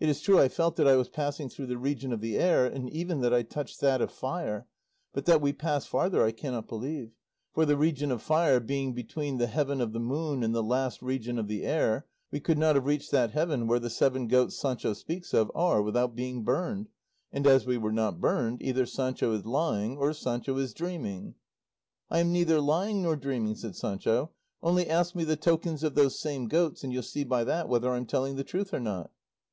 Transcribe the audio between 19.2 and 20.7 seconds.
is lying or Sancho